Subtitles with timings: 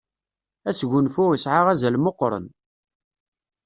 [0.69, 2.45] Asgunfu isεa azal meqqren.